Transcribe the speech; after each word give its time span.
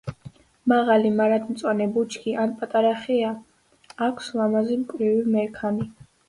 მაღალი 0.71 1.09
მარადმწვანე 1.17 1.87
ბუჩქი 1.97 2.33
ან 2.45 2.55
პატარა 2.63 2.95
ხეა, 3.03 3.35
აქვს 4.07 4.33
ლამაზი 4.41 4.79
მკვრივი 4.83 5.23
მერქანი. 5.37 5.89